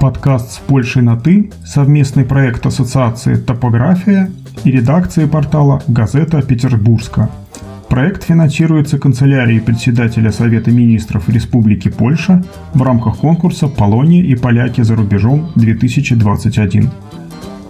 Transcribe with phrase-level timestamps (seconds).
[0.00, 4.30] Подкаст с Польшей на «ты»– совместный проект Ассоциации «Топография»
[4.64, 7.30] и редакции портала «Газета Петербургска».
[7.88, 12.42] Проект финансируется канцелярией председателя Совета министров Республики Польша
[12.72, 16.90] в рамках конкурса «Полония и поляки за рубежом-2021».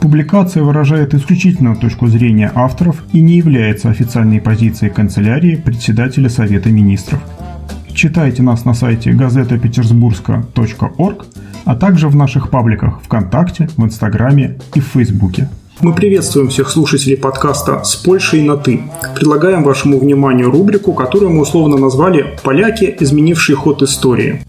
[0.05, 7.21] Публикация выражает исключительно точку зрения авторов и не является официальной позицией канцелярии председателя Совета министров.
[7.95, 11.25] Читайте нас на сайте газетапетербургска.орг,
[11.65, 15.49] а также в наших пабликах ВКонтакте, в Инстаграме и в Фейсбуке.
[15.81, 18.83] Мы приветствуем всех слушателей подкаста «С Польшей на «ты».
[19.15, 24.43] Предлагаем вашему вниманию рубрику, которую мы условно назвали «Поляки, изменившие ход истории».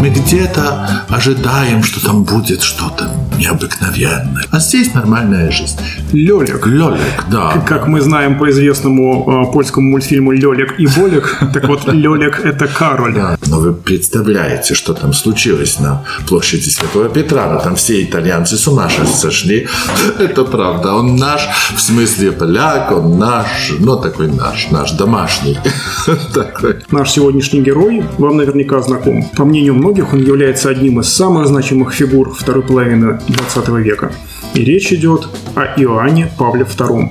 [0.00, 4.44] Мы, где-то ожидаем, что там будет что-то необыкновенное.
[4.50, 5.78] А здесь нормальная жизнь.
[6.12, 6.66] Лёлик.
[6.66, 7.62] Лёлик, да.
[7.66, 12.66] Как мы знаем по известному э, польскому мультфильму «Лёлик и Болик», так вот, Лёлик– это
[12.66, 13.14] Кароль.
[13.14, 13.38] Да.
[13.46, 17.52] Но вы представляете, что там случилось на площади Святого Петра.
[17.52, 19.68] Ну, там все итальянцы с ума сошли.
[20.18, 20.94] Это правда.
[20.94, 25.58] Он наш, в смысле поляк, он наш, ну, такой наш, наш домашний.
[26.34, 26.76] такой.
[26.90, 29.24] Наш сегодняшний герой вам наверняка знаком.
[29.36, 34.12] По мнению многих, он является одним из самых значимых фигур второй половины 20 века.
[34.54, 37.08] И речь идет о Иоанне Павле II.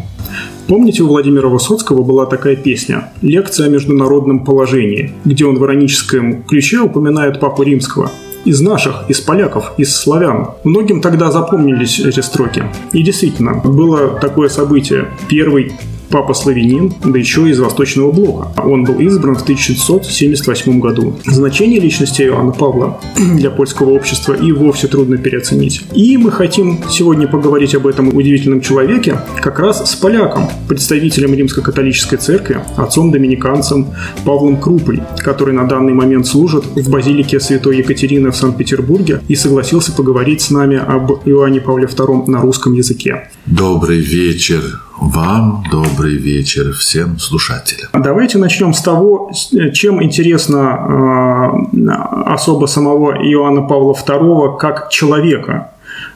[0.67, 6.43] Помните, у Владимира Высоцкого была такая песня «Лекция о международном положении», где он в ироническом
[6.43, 8.11] ключе упоминает Папу Римского–
[8.45, 10.51] из наших, из поляков, из славян.
[10.63, 12.63] Многим тогда запомнились эти строки.
[12.93, 15.11] И действительно, было такое событие.
[15.27, 15.73] Первый
[16.15, 18.47] папа славянин, да еще из Восточного Блока.
[18.61, 21.19] Он был избран в 1678 году.
[21.25, 23.01] Значение личности Иоанна Павла
[23.35, 25.81] для польского общества и вовсе трудно переоценить.
[25.93, 32.15] И мы хотим сегодня поговорить об этом удивительном человеке как раз с поляком, представителем Римско-католической
[32.15, 33.87] церкви, отцом-доминиканцем
[34.23, 39.91] Павлом Крупой, который на данный момент служит в базилике Святой Екатерины в Санкт-Петербурге и согласился
[39.91, 43.27] поговорить с нами об Иоанне Павле II на русском языке.
[43.45, 44.61] Добрый вечер,
[44.97, 47.89] вам добрый вечер всем слушателям.
[47.93, 49.31] Давайте начнем с того,
[49.73, 51.91] чем интересно э,
[52.25, 55.71] особо самого Иоанна Павла II как человека.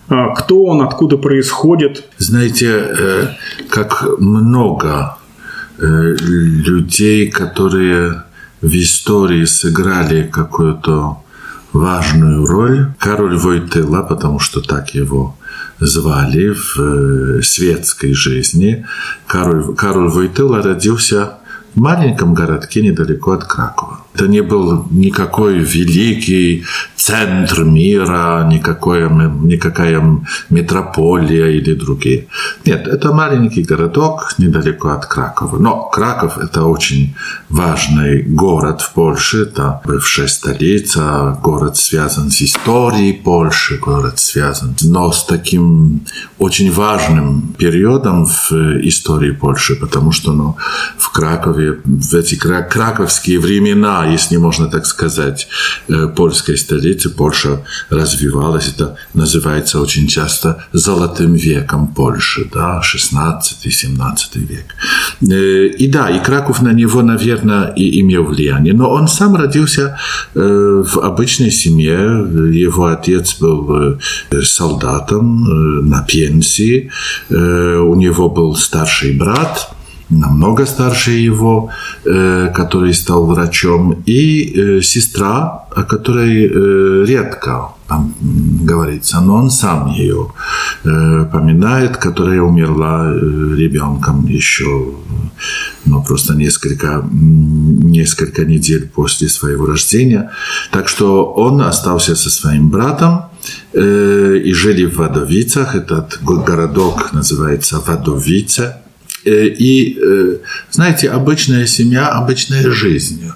[0.10, 2.06] Э, кто он, откуда происходит?
[2.18, 3.28] Знаете, э,
[3.70, 5.18] как много
[5.82, 8.24] людей, которые
[8.62, 11.20] в истории сыграли какую-то
[11.72, 12.92] важную роль.
[13.00, 15.36] Король Войтыла, потому что так его
[15.80, 18.86] звали в э, светской жизни.
[19.28, 21.40] Кароль, Кароль Войтыла родился
[21.76, 24.04] в маленьком городке недалеко от Кракова.
[24.20, 26.66] Это не был никакой великий
[26.98, 30.04] центр мира, никакое, никакая
[30.50, 32.28] метрополия или другие.
[32.66, 35.58] Нет, это маленький городок недалеко от Кракова.
[35.58, 37.16] Но Краков– это очень
[37.48, 45.14] важный город в Польше, это бывшая столица, город связан с историей Польши, город связан, но
[45.14, 46.02] с таким
[46.38, 48.52] очень важным периодом в
[48.84, 50.58] истории Польши, потому что ну,
[50.98, 55.48] в Кракове, в эти краковские времена, если можно так сказать,
[55.88, 58.68] э, польской столицы Польша развивалась.
[58.68, 64.66] Это называется очень часто золотым веком Польши, да, 16-17 век.
[65.22, 68.74] Э, и да, и Краков на него, наверное, и имел влияние.
[68.74, 69.98] Но он сам родился
[70.36, 72.00] э, в обычной семье.
[72.54, 74.00] Его отец был
[74.44, 76.92] солдатом на пенсии.
[77.30, 79.70] У него был старший брат–
[80.10, 81.70] намного старше его,
[82.06, 88.14] э, который стал врачом, и э, сестра, о которой э, редко там
[88.66, 90.32] говорится, но он сам ее
[90.84, 94.94] поминает, которая умерла ребенком еще
[95.86, 100.30] ну, просто несколько, несколько недель после своего рождения.
[100.72, 103.24] Так что он остался со своим братом,
[103.74, 105.74] и жили в Вадовицах.
[105.74, 108.76] Этот городок называется Вадовице.
[109.26, 110.38] Э, и, э,
[110.72, 113.32] знаете, обычная семья, обычная жизнь.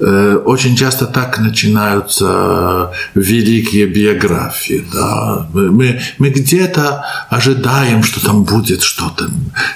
[0.00, 4.84] Э, очень часто так начинаются великие биографии.
[4.92, 5.46] Да?
[5.52, 9.30] Мы, мы где-то ожидаем, что там будет что-то,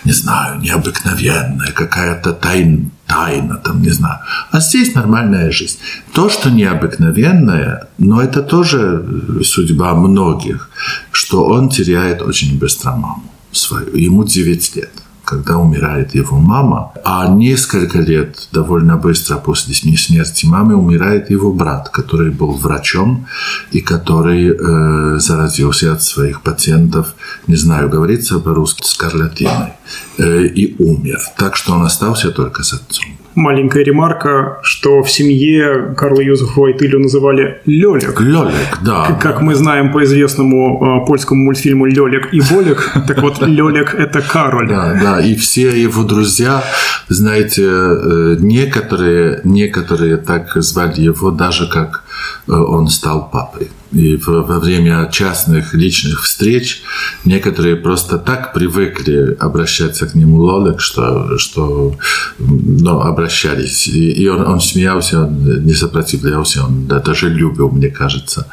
[0.04, 4.18] не знаю, необыкновенное, какая-то тайна, тайна, там, не знаю.
[4.50, 5.78] А здесь нормальная жизнь.
[6.14, 9.04] То, что необыкновенное, но это тоже
[9.44, 10.70] судьба многих,
[11.12, 13.94] что он теряет очень быстро маму свою.
[13.96, 14.99] Ему 9 лет
[15.30, 21.88] когда умирает его мама, а несколько лет, довольно быстро после смерти мамы, умирает его брат,
[21.88, 23.26] который был врачом
[23.70, 27.14] и который э, заразился от своих пациентов,
[27.46, 29.72] не знаю, говорится по-русски, скарлатиной,
[30.18, 31.20] э, и умер.
[31.36, 37.00] Так что он остался только с отцом маленькая ремарка, что в семье Карла Юзефа Вайтылю
[37.00, 38.20] называли Лёлик.
[38.20, 39.18] Лёлик, да.
[39.20, 44.20] Как мы знаем по известному э, польскому мультфильму Лёлик и Болик, так вот Лёлик– это
[44.20, 44.68] Кароль.
[44.68, 46.62] Да, да, и все его друзья,
[47.08, 52.04] знаете, э, некоторые, некоторые так звали его даже как
[52.46, 53.70] он стал папой.
[53.92, 56.82] И во время частных личных встреч
[57.24, 61.96] некоторые просто так привыкли обращаться к нему Лолек, что, что
[62.38, 63.88] ну, обращались.
[63.88, 68.46] И, и он, он смеялся, он не сопротивлялся, он даже любил, мне кажется,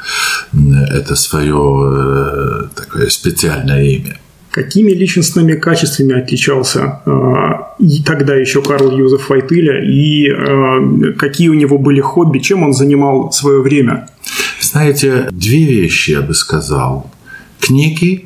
[0.90, 4.18] это свое э, такое специальное имя.
[4.58, 7.12] Какими личностными качествами отличался э,
[7.78, 12.74] и тогда еще Карл Юзеф Вайтыля, и э, какие у него были хобби, чем он
[12.74, 14.10] занимал свое время?
[14.60, 17.06] Знаете, две вещи я бы сказал.
[17.60, 18.26] Книги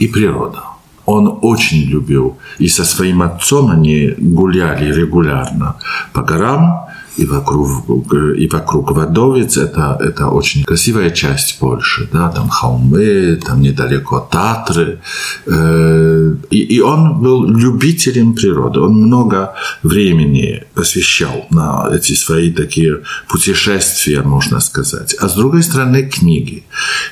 [0.00, 0.64] и природа.
[1.06, 5.76] Он очень любил, и со своим отцом они гуляли регулярно
[6.12, 9.56] по горам, и вокруг, и вокруг Водовец.
[9.56, 12.08] Это, это очень красивая часть Польши.
[12.12, 12.30] Да?
[12.30, 15.00] Там холмы, там недалеко Татры.
[15.46, 18.80] Э, и, и он был любителем природы.
[18.80, 25.14] Он много времени посвящал на эти свои такие путешествия, можно сказать.
[25.20, 26.64] А с другой стороны, книги.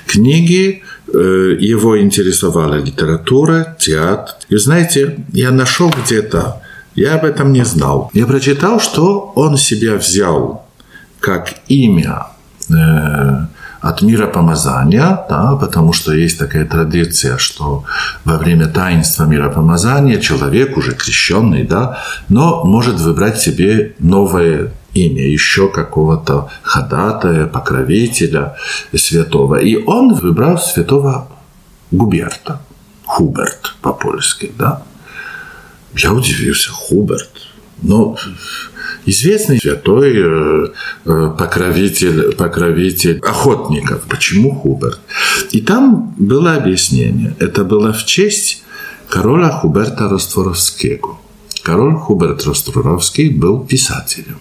[0.06, 0.82] Книги
[1.12, 4.34] э, его интересовала литература, театр.
[4.48, 6.62] И знаете, я нашел где-то
[6.94, 8.10] я об этом не знал.
[8.14, 10.66] Я прочитал, что он себя взял
[11.20, 12.26] как имя
[12.70, 13.46] э,
[13.80, 17.84] от мира помазания, да, потому что есть такая традиция, что
[18.24, 21.98] во время таинства мира помазания человек уже крещенный, да,
[22.28, 28.56] но может выбрать себе новое имя, еще какого-то ходатая, покровителя
[28.94, 29.56] святого.
[29.56, 31.28] И он выбрал святого
[31.90, 32.60] Губерта,
[33.06, 34.82] Хуберт по-польски, да.
[35.96, 37.30] Я удивился, Хуберт.
[37.82, 38.16] Ну,
[39.06, 40.66] известный святой э,
[41.06, 44.02] э, покровитель, покровитель охотников.
[44.08, 45.00] Почему Хуберт?
[45.50, 47.34] И там было объяснение.
[47.38, 48.62] Это было в честь
[49.08, 51.18] короля Хуберта Ростворовского.
[51.62, 54.40] Король Хуберт Ростворовский был писателем.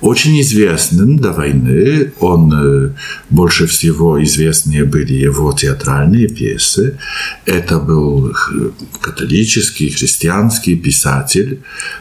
[0.00, 2.90] Очень известным до войны, он э,
[3.30, 6.98] больше всего известные были его театральные пьесы.
[7.46, 8.34] Это был
[9.00, 11.60] католический, христианский писатель,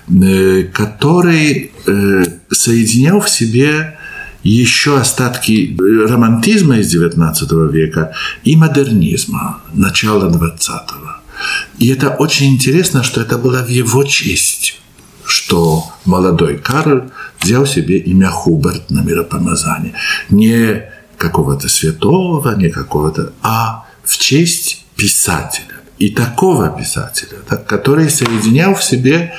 [0.10, 3.98] э, который э, соединял в себе
[4.44, 10.80] еще остатки романтизма из XIX века и модернизма начала XX.
[11.80, 14.80] И это очень интересно, что это было в его честь,
[15.26, 17.12] что молодой Карл
[17.44, 19.94] взял себе имя Хуберт на миропомазание.
[20.30, 20.84] Не
[21.18, 25.76] какого-то святого, не какого-то, а в честь писателя.
[26.00, 27.38] И такого писателя,
[27.68, 29.34] который соединял в себе,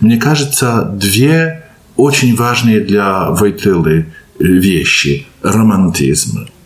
[0.00, 1.64] мне кажется, две
[1.96, 4.06] очень важные для Войтылы
[4.38, 5.26] вещи.
[5.42, 6.59] Романтизм Э,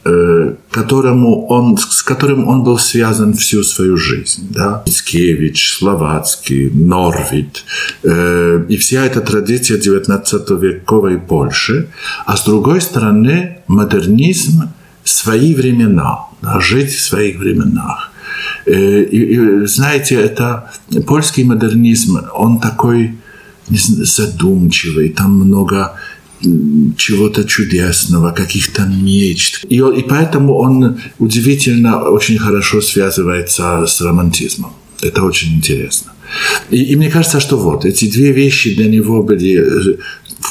[0.75, 4.49] которому он, с которым он был связан всю свою жизнь.
[4.51, 4.83] Да?
[4.87, 7.65] Мицкевич, Словацкий, Норвид.
[8.03, 11.87] Э, и вся эта традиция 19-вековой Польши.
[12.27, 14.63] А с другой стороны, модернизм
[15.05, 18.11] свои времена, да, жить в своих временах.
[18.67, 20.73] Э, и, и, знаете, это
[21.07, 23.15] польский модернизм, он такой
[23.69, 25.93] задумчивый, там много
[26.97, 29.65] чего-то чудесного, каких-то мечт.
[29.69, 34.73] И, и поэтому он удивительно очень хорошо связывается с романтизмом.
[35.03, 36.13] Это очень интересно.
[36.71, 39.97] И, и мне кажется, что вот эти две вещи для него были э,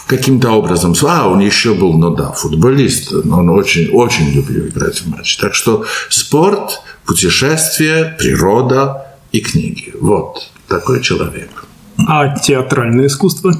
[0.08, 5.08] каким-то образом, а, он еще был, ну да, футболист, он очень, очень любил играть в
[5.08, 5.38] матч.
[5.38, 9.94] Так что спорт, путешествие, природа и книги.
[10.00, 11.66] Вот такой человек.
[11.97, 13.53] А театральное искусство?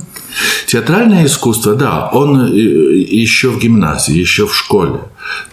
[0.68, 5.02] Театральное искусство, да, он э, еще в гимназии, еще в школе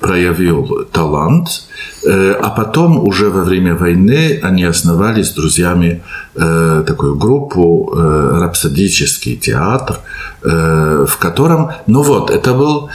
[0.01, 1.69] проявил талант,
[2.07, 6.03] а потом уже во время войны они основали с друзьями
[6.35, 9.99] э, такую группу «Рапсодический театр»,
[10.43, 12.89] в котором, ну вот, это был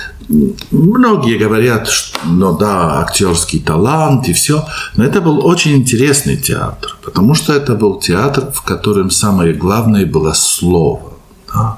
[0.71, 6.97] Многие говорят, что ну да, актерский талант и все, но это был очень интересный театр,
[7.03, 11.13] потому что это был театр, в котором самое главное было слово.
[11.53, 11.77] Да?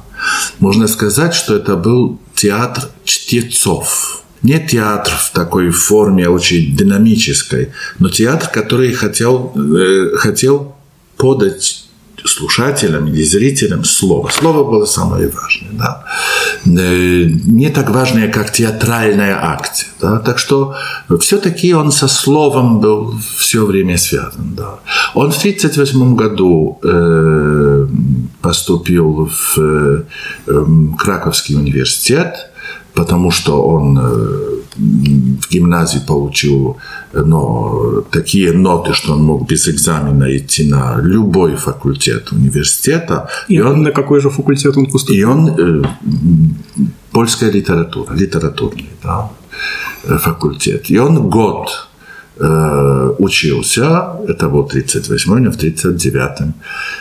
[0.59, 4.21] Можно сказать, что это был театр чтецов.
[4.43, 10.75] Не театр в такой форме очень динамической, но театр, который хотел, э, хотел
[11.17, 11.87] подать
[12.25, 14.29] слушателям или зрителям слово.
[14.29, 15.71] Слово было самое важное.
[15.73, 16.03] Да?
[16.65, 19.89] Э, не так важное, как театральная акция.
[20.01, 20.19] Да?
[20.19, 20.75] Так что
[21.19, 24.55] все-таки он со словом был все время связан.
[24.55, 24.79] Да?
[25.13, 27.87] Он в 1938 году э,
[28.41, 30.03] поступил в э,
[30.97, 32.51] Краковский университет,
[32.97, 34.01] потому что он э,
[34.75, 36.77] в гимназии получил
[37.13, 43.29] но, такие ноты, что он мог без экзамена идти на любой факультет университета.
[43.49, 45.19] И, и он, на какой же факультет он поступил?
[45.19, 45.83] И он э,
[47.11, 49.29] польская литература, литературный да,
[50.03, 50.89] э, факультет.
[50.89, 51.87] И он год
[52.39, 56.53] Э, учился, это был 38-й, в 39-м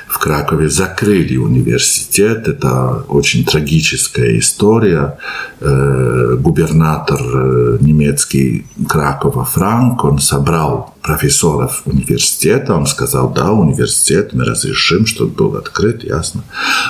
[0.09, 2.49] в Кракове закрыли университет.
[2.49, 5.19] Это очень трагическая история.
[5.61, 12.75] Э, губернатор э, немецкий Кракова Франк, он собрал профессоров университета.
[12.75, 16.42] Он сказал, да, университет, мы разрешим, чтобы был открыт, ясно.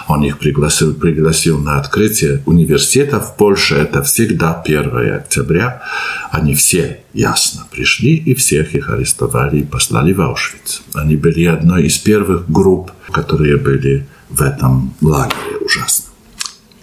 [0.08, 3.74] Он их пригласил, пригласил на открытие университета в Польше.
[3.76, 5.82] Это всегда 1 октября.
[6.30, 10.82] Они все ясно пришли и всех их арестовали и послали в Аушвиц.
[10.94, 16.06] Они были одной из первых групп, которые были в этом лагере ужасно.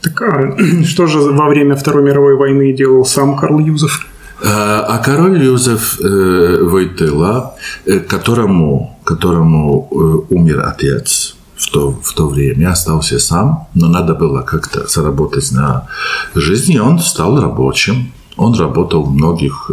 [0.01, 4.05] Так а что же во время Второй мировой войны делал сам Карл Юзеф?
[4.43, 12.13] А, а король Юзеф э, Войтыла, э, которому, которому э, умер отец, в то, в
[12.13, 15.88] то время остался сам, но надо было как-то заработать на
[16.35, 18.12] жизнь, и он стал рабочим.
[18.35, 19.69] Он работал в многих,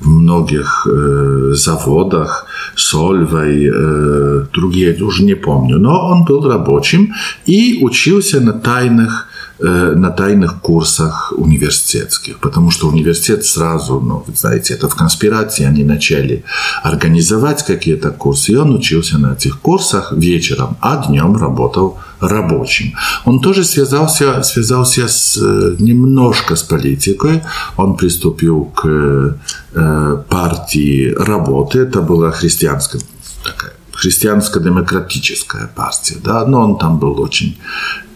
[0.00, 0.86] в многих
[1.52, 3.70] заводах, Сольвой,
[4.52, 5.78] другие, уже не помню.
[5.78, 7.14] Но он был рабочим
[7.46, 9.28] и учился на тайных
[9.60, 15.84] на тайных курсах университетских, потому что университет сразу, ну, вы знаете, это в конспирации, они
[15.84, 16.44] начали
[16.82, 22.94] организовать какие-то курсы, и он учился на этих курсах вечером, а днем работал рабочим.
[23.24, 27.42] Он тоже связался, связался с, э, немножко с политикой,
[27.76, 29.36] он приступил к
[29.74, 33.00] э, партии работы, это была христианская
[33.44, 37.56] такая христианско-демократическая партия, да, но он там был очень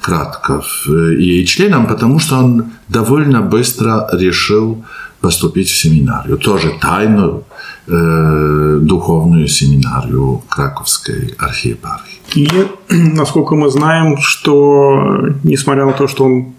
[0.01, 4.85] кратко ей членом, потому что он довольно быстро решил
[5.21, 7.45] поступить в семинарию, тоже тайную
[7.89, 12.21] э, духовную семинарию Краковской архиепархии.
[12.35, 12.49] И,
[12.91, 16.55] насколько мы знаем, что, несмотря на то, что он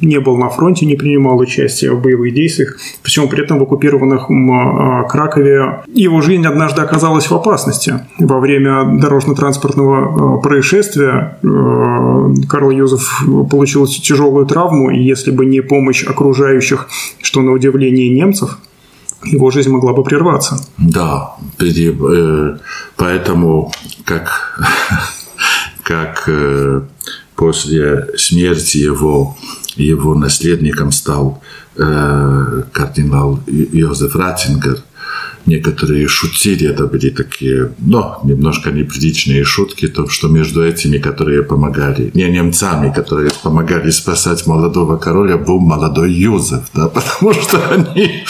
[0.00, 2.78] не был на фронте, не принимал участия в боевых действиях.
[3.02, 8.00] Причем при этом в оккупированных а, Кракове его жизнь однажды оказалась в опасности.
[8.18, 15.60] Во время дорожно-транспортного а, происшествия а, Карл Юзеф получил тяжелую травму, и если бы не
[15.60, 16.88] помощь окружающих,
[17.22, 18.58] что на удивление немцев,
[19.24, 20.58] его жизнь могла бы прерваться.
[20.78, 22.56] Да, э,
[22.96, 23.72] поэтому
[24.04, 24.60] как,
[25.82, 26.82] как э,
[27.36, 29.36] после смерти его,
[29.76, 31.42] его наследником стал
[31.76, 34.78] э, кардинал Йозеф Ратингер.
[35.46, 42.10] Некоторые шутили, это были такие, но немножко неприличные шутки, то, что между этими, которые помогали,
[42.14, 48.24] не немцами, которые помогали спасать молодого короля, был молодой Юзеф, да, потому что они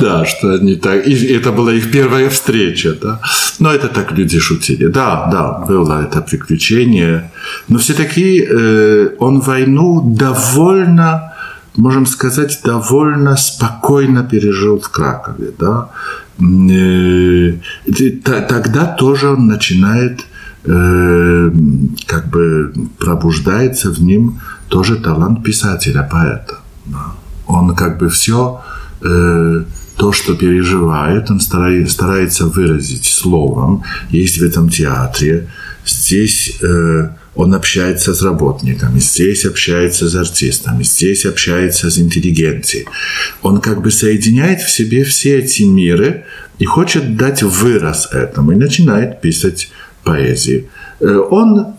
[0.00, 1.06] да, что они так...
[1.06, 3.20] И это была их первая встреча, да.
[3.58, 4.86] Но это так люди шутили.
[4.86, 7.30] Да, да, было это приключение.
[7.68, 11.32] Но все-таки э, он войну довольно,
[11.76, 15.88] можем сказать, довольно спокойно пережил в Кракове, да.
[16.40, 17.52] Э,
[18.24, 20.20] тогда тоже он начинает
[20.64, 21.50] э,
[22.06, 26.58] как бы пробуждается в нем тоже талант писателя, поэта.
[26.86, 27.14] Да.
[27.46, 28.60] Он как бы все
[29.02, 29.64] э,
[29.96, 33.82] то, что переживает, он старается выразить словом.
[34.10, 35.48] Есть в этом театре.
[35.86, 42.86] Здесь э, он общается с работниками, здесь общается с артистами, здесь общается с интеллигенцией.
[43.42, 46.24] Он как бы соединяет в себе все эти миры
[46.58, 49.70] и хочет дать выраз этому, и начинает писать
[50.02, 50.64] поэзию.
[51.00, 51.74] Э, он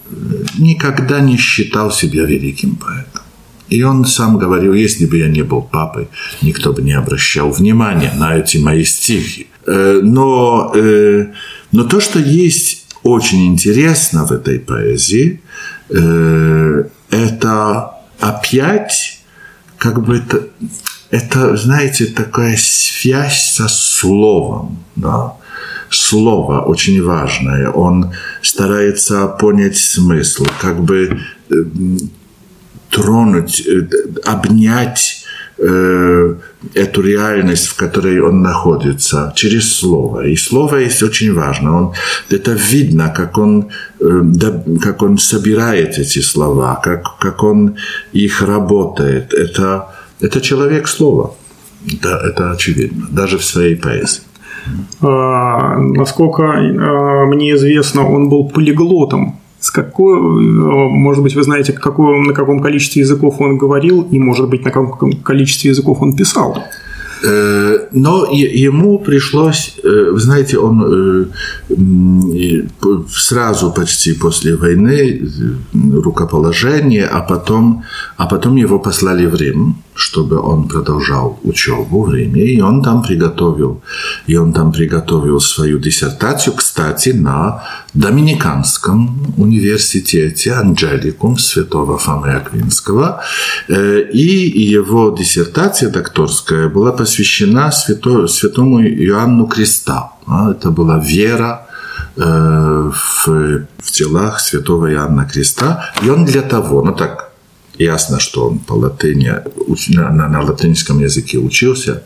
[0.58, 3.27] никогда не считал себя великим поэтом.
[3.70, 6.08] И он сам говорил, если бы я не был папой,
[6.42, 9.48] никто бы не обращал внимания на эти мои стихи.
[9.66, 11.28] Э, но, э,
[11.72, 15.42] но то, что есть очень интересно в этой поэзии,
[15.90, 19.20] э, это опять
[19.78, 20.48] как бы это,
[21.12, 25.34] это, знаете, такая связь со словом, да,
[25.90, 27.70] слово очень важное.
[27.70, 31.20] Он старается понять смысл, как бы
[32.90, 33.88] тронуть, э,
[34.26, 35.24] обнять
[35.60, 36.36] э,
[36.74, 40.28] эту реальность, в которой он находится, через слово.
[40.28, 41.78] И слово есть очень важно.
[41.78, 41.94] Он,
[42.30, 47.76] это видно, как он, да, как он собирает эти слова, как, как он
[48.14, 49.34] их работает.
[49.34, 49.88] Это,
[50.20, 51.34] это человек слова.
[52.02, 54.22] Да, это очевидно, даже в своей поэзии.
[55.02, 59.40] А, насколько а, мне известно, он был полиглотом.
[59.82, 64.50] Какой, а, может быть, вы знаете, какой, на каком количестве языков он говорил, и, может
[64.50, 66.58] быть, на каком количестве языков он писал?
[67.24, 71.26] Э, но ему пришлось, э, вы знаете, он э,
[73.10, 75.22] сразу почти после войны
[76.04, 77.84] рукоположение, а потом,
[78.18, 83.02] а потом его послали в Рим чтобы он продолжал учебу в Риме, и он там
[83.02, 83.82] приготовил,
[84.28, 87.64] и он там приготовил свою диссертацию, кстати, на
[87.94, 93.22] Доминиканском университете Анджеликум святого Фомы Аквинского,
[93.68, 100.12] э, и его диссертация докторская была посвящена свято, святому Иоанну Креста.
[100.28, 101.68] А, это была вера
[102.18, 103.28] э, в,
[103.80, 107.27] в телах святого Иоанна Креста, и он для того, ну так
[107.78, 109.32] Ясно, что он по латыни,
[109.90, 112.04] на, на, латинском языке учился.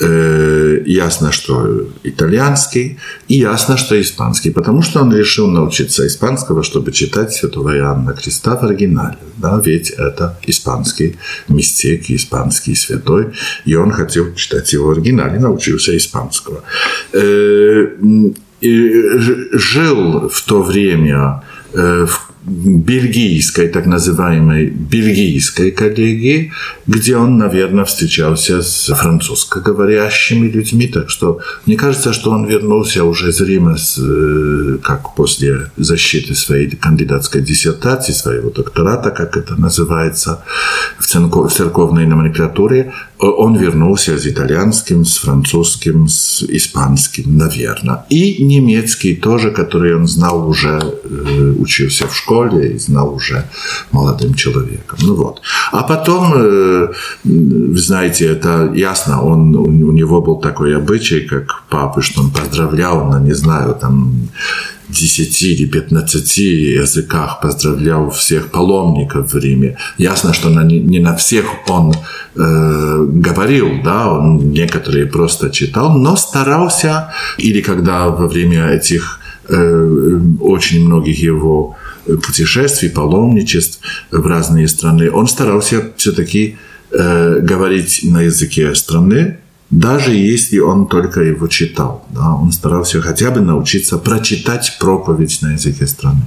[0.00, 2.98] Э, ясно, что итальянский.
[3.28, 4.50] И ясно, что испанский.
[4.50, 9.16] Потому что он решил научиться испанского, чтобы читать Святого Иоанна Креста в оригинале.
[9.36, 9.60] Да?
[9.64, 11.16] Ведь это испанский
[11.48, 13.32] мистик, испанский святой.
[13.64, 16.62] И он хотел читать его в оригинале, научился испанского.
[17.12, 17.86] Э,
[18.60, 21.42] жил в то время
[21.72, 26.52] э, в бельгийской, так называемой бельгийской коллегии,
[26.86, 30.86] где он, наверное, встречался с французскоговорящими людьми.
[30.86, 36.34] Так что мне кажется, что он вернулся уже из Рима, с, э, как после защиты
[36.34, 40.44] своей кандидатской диссертации, своего доктората, как это называется
[40.98, 48.04] в, церков, в церковной номенклатуре, он вернулся с итальянским, с французским, с испанским, наверное.
[48.10, 53.44] И немецкий тоже, который он знал уже, э, учился в школе и знал уже
[53.92, 54.98] молодым человеком.
[55.02, 55.40] Ну вот.
[55.72, 56.88] А потом, э,
[57.24, 63.06] вы знаете, это ясно, он, у него был такой обычай, как папы, что он поздравлял
[63.06, 64.28] на, не знаю, там
[64.88, 69.76] 10 или 15 языках поздравлял всех паломников в Риме.
[69.98, 71.92] Ясно, что на, не на всех он
[72.34, 80.20] э, говорил, да, он некоторые просто читал, но старался, или когда во время этих э,
[80.40, 86.56] очень многих его путешествий, паломничеств в разные страны, он старался все-таки
[86.90, 89.38] э, говорить на языке страны,
[89.70, 92.06] даже если он только его читал.
[92.10, 96.22] Да, он старался хотя бы научиться прочитать проповедь на языке страны.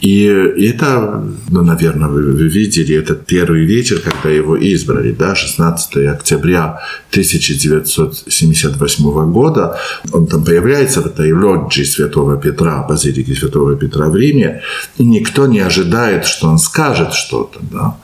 [0.00, 5.96] И это, ну, наверное, вы, вы видели этот первый вечер, когда его избрали, да, 16
[6.08, 6.80] октября
[7.10, 9.78] 1978 года.
[10.12, 14.62] Он там появляется в этой лоджии Святого Петра, базилики Святого Петра в Риме,
[14.96, 17.98] и никто не ожидает, что он скажет что-то, да.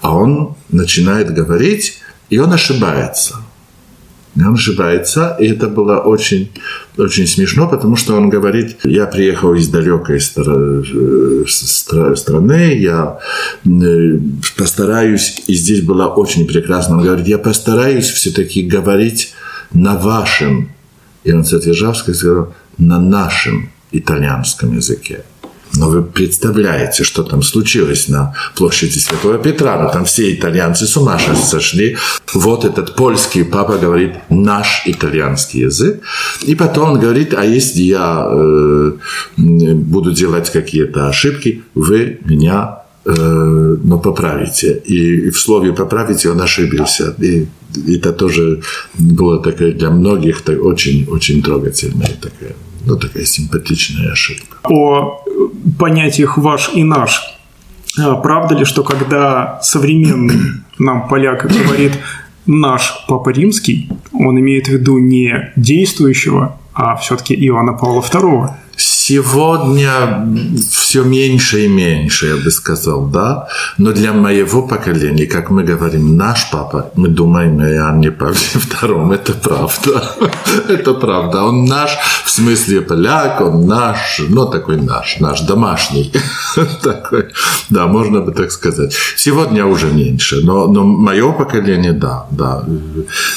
[0.00, 1.98] А он начинает говорить,
[2.30, 3.38] и он ошибается–
[4.36, 6.50] он ошибается, и это было очень,
[6.96, 11.46] очень смешно, потому что он говорит, я приехал из далекой стра-
[12.16, 13.18] страны, я
[13.64, 14.18] э,
[14.56, 19.34] постараюсь, и здесь было очень прекрасно, он говорит, я постараюсь все-таки говорить
[19.72, 20.70] на вашем,
[21.24, 25.24] и он Святвержавский сказал, на нашем итальянском языке.
[25.74, 29.82] Но вы представляете, что там случилось на площади Святого Петра.
[29.82, 31.96] Ну, там все итальянцы с ума сошли.
[32.34, 36.02] Вот этот польский папа говорит наш итальянский язык.
[36.42, 38.92] И потом он говорит, а если я э,
[39.36, 44.82] буду делать какие-то ошибки, вы меня э, но поправите.
[44.84, 47.14] И в слове «поправите» он ошибился.
[47.18, 47.46] И
[47.88, 48.60] это тоже
[48.98, 54.58] было такое для многих очень-очень трогательное такое ну, такая симпатичная ошибка.
[54.64, 55.24] О
[55.78, 57.22] понятиях «ваш» и «наш».
[57.98, 61.98] А, правда ли, что когда современный нам поляк говорит
[62.46, 68.50] «наш Папа Римский», он имеет в виду не действующего, а все-таки Иоанна Павла II?
[69.04, 70.28] Сегодня
[70.70, 73.48] все меньше и меньше, я бы сказал, да.
[73.78, 79.12] Но для моего поколения, как мы говорим, наш папа, мы думаем о Иоанне Павле II,
[79.14, 80.02] это правда.
[80.68, 81.42] это правда.
[81.42, 86.12] Он наш, в смысле поляк, он наш, ну такой наш, наш домашний.
[86.82, 87.24] такой,
[87.70, 88.94] да, можно бы так сказать.
[89.16, 92.64] Сегодня уже меньше, но, но мое поколение, да, да.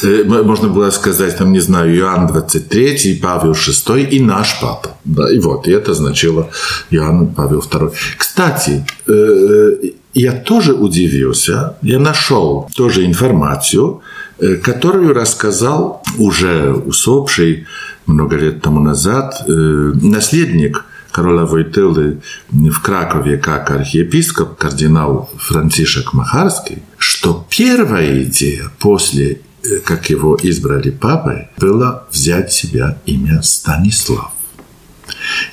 [0.04, 4.89] Э, можно было сказать, там, не знаю, Иоанн 23, Павел VI и наш папа.
[5.06, 6.50] Да, вот Вот, и это значило
[6.91, 7.94] Иоанн Павел II.
[8.18, 14.02] Кстати, э, я тоже удивился, я нашел тоже информацию,
[14.39, 17.65] э, которую рассказал уже усопший
[18.06, 22.20] много лет тому назад наследник короля Войтылы
[22.52, 29.39] в Кракове как архиепископ, кардинал Францишек Махарский, что первая идея после
[29.84, 34.35] как его избрали папой, было взять себя имя Станислав.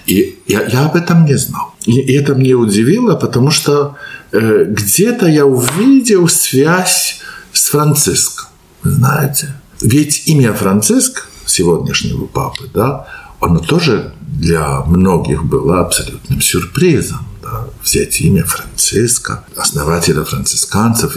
[0.07, 1.75] И я, я об этом не знал.
[1.87, 3.97] И это мне удивило, потому что
[4.33, 7.21] э, где-то я увидел связь
[7.53, 8.49] с Франциском.
[8.83, 9.55] Знаете?
[9.81, 13.07] Ведь имя Франциск, сегодняшнего папы, да,
[13.41, 17.27] оно тоже для многих было абсолютным сюрпризом.
[17.43, 17.67] Да?
[17.83, 21.17] Взять имя Франциска, основателя францисканцев,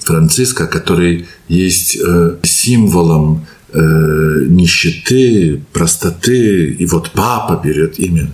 [0.00, 8.30] Франциска, который есть э, символом э, нищеты, простоты, и вот папа берет имя.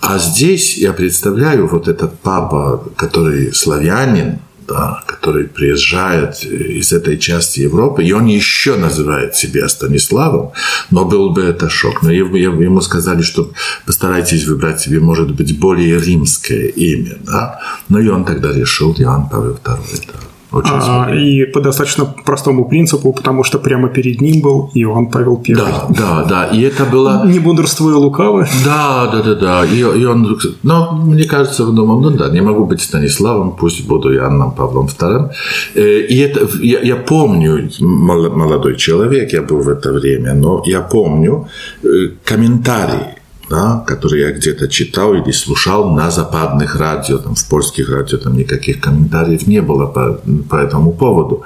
[0.00, 4.38] А здесь я представляю вот этот папа, который славянин,
[4.70, 10.52] да, который приезжает из этой части Европы, и он еще называет себя Станиславом,
[10.90, 12.02] но был бы это шок.
[12.02, 13.50] Но ему сказали, что
[13.84, 17.16] постарайтесь выбрать себе, может быть, более римское имя.
[17.26, 17.60] Да?
[17.88, 19.78] Но и он тогда решил Иоанн Павел II.
[20.06, 20.29] Да.
[20.52, 25.40] Очень а, и по достаточно простому принципу, потому что прямо перед ним был Иоанн Павел
[25.48, 25.54] I.
[25.54, 26.46] Да, да, да.
[26.46, 27.24] И это было...
[27.24, 28.46] Не бодрствуя лукаво.
[28.64, 29.64] Да, да, да, да.
[29.64, 30.38] И, и он...
[30.62, 34.86] Но мне кажется, он думал, ну да, не могу быть Станиславом, пусть буду Иоанном Павлом
[34.86, 35.30] II.
[35.74, 36.48] Э, и это...
[36.60, 41.46] Я, я помню, молодой человек, я был в это время, но я помню
[41.84, 41.86] э,
[42.24, 43.19] комментарии
[43.50, 48.36] да, которые я где-то читал или слушал на западных радио, там, в польских радио там
[48.36, 51.42] никаких комментариев не было по, по этому поводу.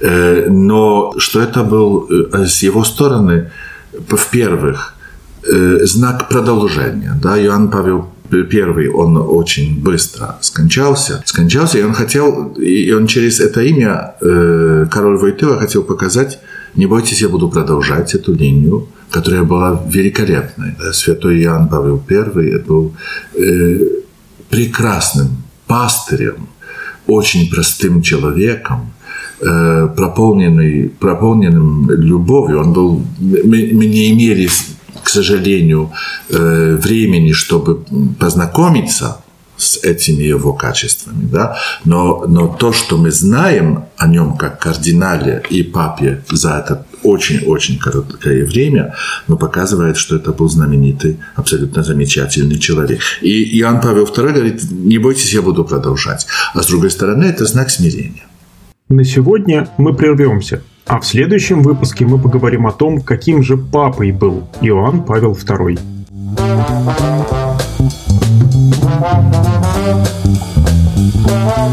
[0.00, 3.50] Э, но что это был э, с его стороны,
[3.92, 4.94] в-первых,
[5.44, 7.16] э, знак продолжения.
[7.22, 8.08] Да, Иоанн Павел
[8.50, 11.22] Первый, он очень быстро скончался.
[11.24, 14.14] Скончался, и он хотел, и он через это имя,
[14.90, 16.40] король Войтыла, хотел показать,
[16.76, 20.74] не бойтесь, я буду продолжать эту линию, которая была великолепной.
[20.92, 22.92] Святой Иоанн Павел I был
[23.34, 23.78] э,
[24.50, 25.28] прекрасным
[25.66, 26.48] пастырем,
[27.06, 28.92] очень простым человеком,
[29.40, 32.60] э, прополненный, прополненным любовью.
[32.60, 34.48] Он был, мы, мы не имели,
[35.02, 35.90] к сожалению,
[36.30, 37.84] э, времени, чтобы
[38.18, 39.18] познакомиться
[39.56, 45.42] с этими его качествами, да, но, но то, что мы знаем о нем как кардинале
[45.50, 48.94] и папе за это очень-очень короткое время,
[49.28, 53.00] но показывает, что это был знаменитый, абсолютно замечательный человек.
[53.22, 56.26] И Иоанн Павел II говорит, не бойтесь, я буду продолжать.
[56.54, 58.24] А с другой стороны, это знак смирения.
[58.88, 60.62] На сегодня мы прервемся.
[60.86, 65.78] А в следующем выпуске мы поговорим о том, каким же папой был Иоанн Павел II.
[71.26, 71.65] love.